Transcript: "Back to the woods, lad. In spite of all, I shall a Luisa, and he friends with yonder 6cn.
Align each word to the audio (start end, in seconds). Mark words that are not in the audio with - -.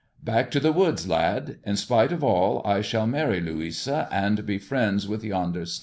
"Back 0.33 0.49
to 0.49 0.59
the 0.59 0.71
woods, 0.71 1.07
lad. 1.07 1.59
In 1.63 1.75
spite 1.75 2.11
of 2.11 2.23
all, 2.23 2.63
I 2.65 2.81
shall 2.81 3.03
a 3.05 3.39
Luisa, 3.39 4.07
and 4.11 4.49
he 4.49 4.57
friends 4.57 5.07
with 5.07 5.23
yonder 5.23 5.61
6cn. 5.61 5.79